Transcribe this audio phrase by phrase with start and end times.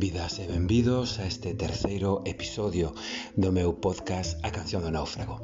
[0.00, 2.96] Benvidas e benvidos a este terceiro episodio
[3.36, 5.36] do meu podcast A Canción do Náufrago.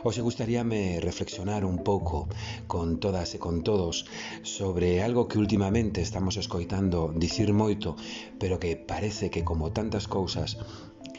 [0.00, 2.24] Hoxe gustaríame reflexionar un pouco
[2.64, 4.08] con todas e con todos
[4.40, 8.00] sobre algo que últimamente estamos escoitando dicir moito,
[8.40, 10.56] pero que parece que como tantas cousas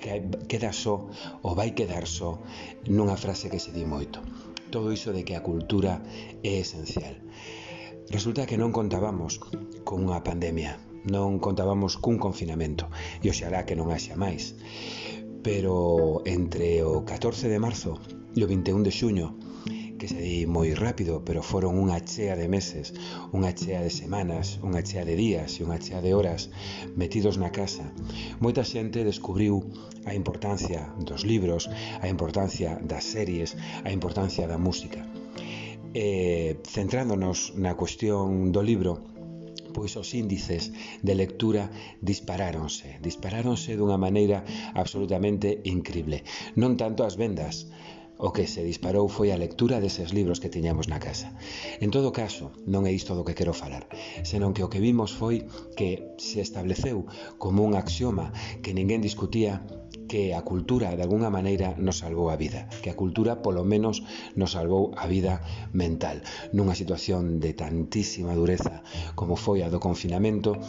[0.02, 1.06] que queda só
[1.46, 2.42] ou vai quedar só
[2.90, 4.18] nunha frase que se di moito.
[4.74, 6.02] Todo iso de que a cultura
[6.42, 7.22] é esencial.
[8.10, 9.38] Resulta que non contábamos
[9.86, 12.86] con unha pandemia, non contábamos cun confinamento
[13.24, 14.56] e oxalá que non haxa máis
[15.44, 17.98] pero entre o 14 de marzo
[18.36, 19.28] e o 21 de xuño
[20.00, 22.96] que se di moi rápido, pero foron unha chea de meses,
[23.36, 26.48] unha chea de semanas, unha chea de días e unha chea de horas
[26.96, 27.92] metidos na casa.
[28.40, 29.60] Moita xente descubriu
[30.08, 31.68] a importancia dos libros,
[32.00, 35.04] a importancia das series, a importancia da música.
[35.92, 39.09] E, centrándonos na cuestión do libro,
[39.80, 41.72] pois os índices de lectura
[42.04, 44.44] disparáronse, disparáronse dunha maneira
[44.76, 46.28] absolutamente incrible.
[46.60, 47.72] Non tanto as vendas,
[48.22, 51.32] O que se disparou foi a lectura deses libros que tiñamos na casa.
[51.80, 53.88] En todo caso, non é isto do que quero falar,
[54.28, 55.48] senón que o que vimos foi
[55.80, 55.90] que
[56.20, 57.08] se estableceu
[57.40, 59.64] como un axioma que ninguén discutía
[60.10, 64.04] que a cultura de alguna maneira nos salvou a vida, que a cultura polo menos
[64.36, 65.40] nos salvou a vida
[65.72, 66.18] mental.
[66.52, 68.84] Nunha situación de tantísima dureza
[69.16, 70.60] como foi a do confinamento,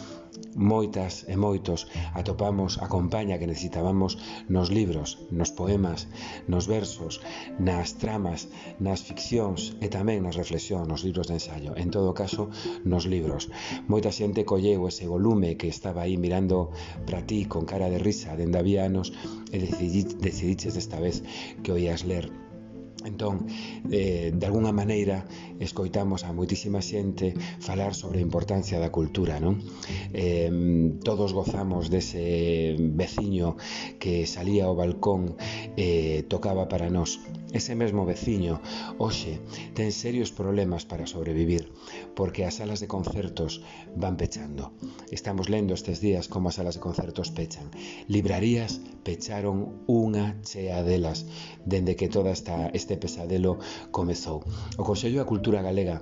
[0.55, 6.07] moitas e moitos atopamos a compaña que necesitábamos nos libros, nos poemas,
[6.51, 7.19] nos versos,
[7.59, 8.47] nas tramas,
[8.79, 12.49] nas ficcións e tamén nas reflexións, nos libros de ensaio, en todo caso,
[12.85, 13.49] nos libros.
[13.91, 16.71] Moita xente colleu ese volume que estaba aí mirando
[17.05, 19.07] para ti con cara de risa dende había anos
[19.53, 21.23] e decidiches desta vez
[21.63, 22.25] que oías ler
[23.03, 23.47] Entón,
[23.89, 25.25] eh, de alguna maneira,
[25.59, 29.57] escoitamos a moitísima xente falar sobre a importancia da cultura, non?
[30.13, 30.53] Eh,
[31.01, 33.57] todos gozamos dese veciño
[33.97, 35.33] que salía ao balcón
[35.73, 37.17] e eh, tocaba para nós.
[37.53, 38.61] Ese mesmo veciño,
[38.97, 39.43] hoxe,
[39.75, 41.67] ten serios problemas para sobrevivir,
[42.15, 43.59] porque as salas de concertos
[43.95, 44.71] van pechando.
[45.11, 47.67] Estamos lendo estes días como as salas de concertos pechan.
[48.07, 51.27] Librarías pecharon unha chea delas
[51.67, 53.59] dende que toda esta, este pesadelo
[53.91, 54.47] comezou.
[54.79, 55.99] O Consello da Cultura Galega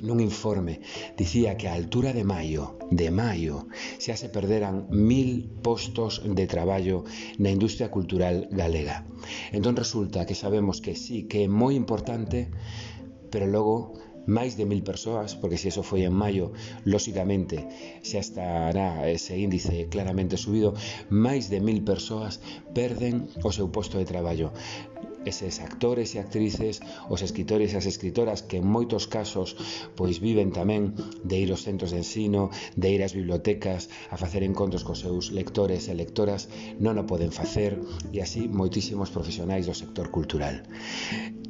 [0.00, 0.80] nun informe
[1.20, 3.68] dicía que a altura de maio, de maio,
[4.00, 7.04] xa se perderan mil postos de traballo
[7.36, 9.04] na industria cultural galega.
[9.52, 12.48] Entón resulta que sabemos que sí, que é moi importante,
[13.30, 16.52] pero logo máis de mil persoas, porque se eso foi en maio,
[16.84, 17.56] lóxicamente
[18.04, 20.76] xa estará ese índice claramente subido,
[21.08, 22.38] máis de mil persoas
[22.76, 24.52] perden o seu posto de traballo
[25.24, 29.56] eses actores e actrices, os escritores e as escritoras que en moitos casos
[29.98, 34.42] pois viven tamén de ir aos centros de ensino, de ir ás bibliotecas a facer
[34.42, 36.48] encontros cos seus lectores e lectoras,
[36.80, 37.76] non o poden facer
[38.14, 40.64] e así moitísimos profesionais do sector cultural.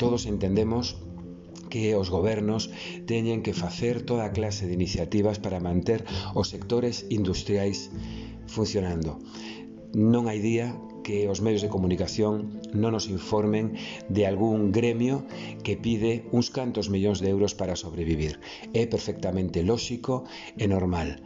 [0.01, 0.99] Todos entendemos
[1.71, 2.69] que os gobernos
[3.07, 6.03] teñen que facer toda a clase de iniciativas para manter
[6.35, 7.89] os sectores industriais
[8.51, 9.23] funcionando
[9.95, 13.75] non hai día que os medios de comunicación non nos informen
[14.06, 15.27] de algún gremio
[15.65, 18.39] que pide uns cantos millóns de euros para sobrevivir.
[18.77, 20.23] É perfectamente lóxico
[20.55, 21.19] e normal.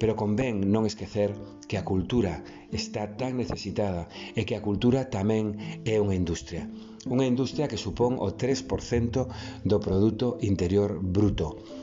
[0.00, 1.30] Pero convén non esquecer
[1.70, 2.42] que a cultura
[2.74, 5.54] está tan necesitada e que a cultura tamén
[5.86, 6.66] é unha industria.
[7.06, 9.30] Unha industria que supón o 3%
[9.62, 11.77] do produto interior bruto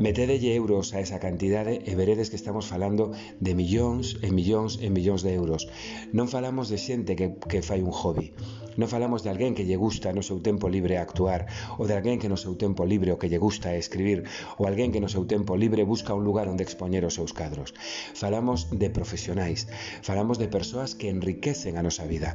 [0.00, 4.88] Metedelle euros a esa cantidade e veredes que estamos falando de millóns e millóns e
[4.90, 5.68] millóns de euros.
[6.16, 8.34] Non falamos de xente que, que fai un hobby.
[8.74, 11.46] Non falamos de alguén que lle gusta no seu tempo libre actuar
[11.78, 14.26] ou de alguén que no seu tempo libre o que lle gusta é escribir
[14.58, 17.70] ou alguén que no seu tempo libre busca un lugar onde expoñer os seus cadros.
[18.18, 19.70] Falamos de profesionais,
[20.02, 22.34] falamos de persoas que enriquecen a nosa vida.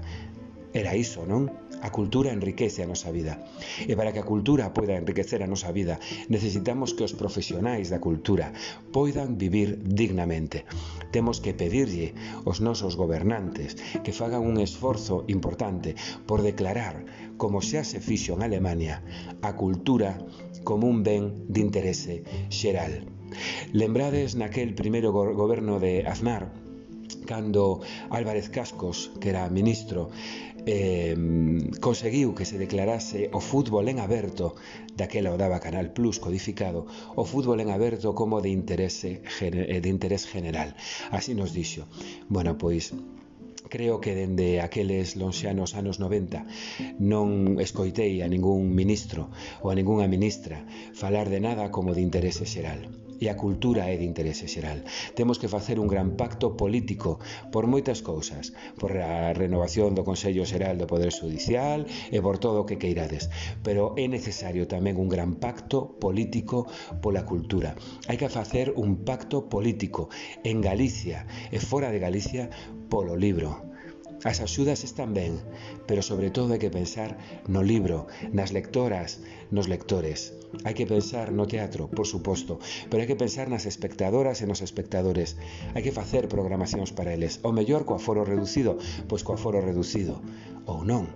[0.71, 1.51] Era iso, non?
[1.81, 3.39] A cultura enriquece a nosa vida.
[3.87, 5.95] E para que a cultura poida enriquecer a nosa vida,
[6.27, 8.51] necesitamos que os profesionais da cultura
[8.91, 10.67] poidan vivir dignamente.
[11.15, 15.95] Temos que pedirlle aos nosos gobernantes que fagan un esforzo importante
[16.27, 17.05] por declarar,
[17.39, 18.99] como xa se fixo en Alemania,
[19.41, 20.19] a cultura
[20.67, 22.15] como un ben de interese
[22.51, 23.07] xeral.
[23.71, 26.51] Lembrades naquel primeiro goberno de Aznar,
[27.25, 30.09] cando Álvarez Cascos, que era ministro,
[30.65, 31.15] eh,
[31.79, 34.55] conseguiu que se declarase o fútbol en aberto,
[34.99, 36.85] daquela o daba Canal Plus codificado,
[37.15, 40.75] o fútbol en aberto como de interese eh, de interés general.
[41.11, 41.87] Así nos dixo.
[42.27, 42.93] Bueno, pois
[43.69, 46.43] creo que dende aqueles lonxanos anos 90
[46.99, 49.29] non escoitei a ningún ministro
[49.61, 50.65] ou a ningunha ministra
[50.97, 54.83] falar de nada como de interese xeral e a cultura é de interese xeral.
[55.13, 57.19] Temos que facer un gran pacto político
[57.51, 62.63] por moitas cousas, por a renovación do Consello Xeral do Poder Judicial e por todo
[62.63, 63.29] o que queirades,
[63.61, 66.65] pero é necesario tamén un gran pacto político
[67.03, 67.75] pola cultura.
[68.07, 70.09] Hai que facer un pacto político
[70.43, 72.49] en Galicia e fora de Galicia
[72.89, 73.68] polo libro,
[74.23, 75.39] As axudas están ben,
[75.87, 77.15] pero sobre todo hai que pensar
[77.47, 80.35] no libro, nas lectoras, nos lectores.
[80.67, 82.59] Hai que pensar no teatro, por suposto,
[82.91, 85.39] pero hai que pensar nas espectadoras e nos espectadores.
[85.71, 88.75] Hai que facer programacións para eles, ou mellor co aforo reducido,
[89.07, 90.19] pois co aforo reducido,
[90.67, 91.07] ou non.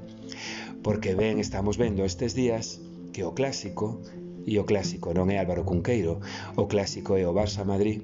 [0.80, 2.80] Porque ben estamos vendo estes días
[3.12, 4.00] que o clásico,
[4.48, 6.24] e o clásico non é Álvaro Cunqueiro,
[6.56, 8.00] o clásico é o Barça Madrid,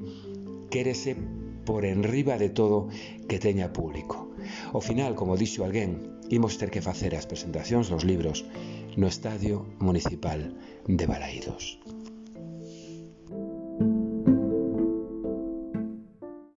[0.68, 1.16] quérese
[1.64, 2.92] por enriba de todo
[3.32, 4.29] que teña público.
[4.74, 5.92] Ao final, como dixo alguén,
[6.30, 8.46] imos ter que facer as presentacións dos libros
[9.00, 10.40] no Estadio Municipal
[10.86, 11.80] de Balaídos.